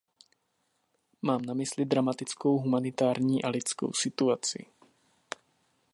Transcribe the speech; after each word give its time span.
Mám 1.21 1.41
na 1.41 1.53
mysli 1.53 1.85
dramatickou 1.85 2.57
humanitární 2.57 3.43
a 3.43 3.49
lidskou 3.49 3.93
situaci. 3.93 4.65